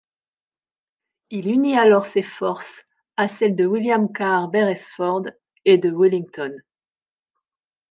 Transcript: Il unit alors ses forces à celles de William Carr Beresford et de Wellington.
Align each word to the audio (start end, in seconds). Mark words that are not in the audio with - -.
Il 1.29 1.45
unit 1.47 1.77
alors 1.77 2.07
ses 2.07 2.23
forces 2.23 2.87
à 3.17 3.27
celles 3.27 3.55
de 3.55 3.67
William 3.67 4.11
Carr 4.11 4.47
Beresford 4.47 5.25
et 5.63 5.77
de 5.77 5.91
Wellington. 5.91 6.55